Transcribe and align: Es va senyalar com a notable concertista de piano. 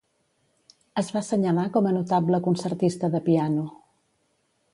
Es 1.01 1.11
va 1.17 1.23
senyalar 1.27 1.67
com 1.75 1.89
a 1.89 1.93
notable 1.99 2.41
concertista 2.49 3.11
de 3.19 3.23
piano. 3.29 3.69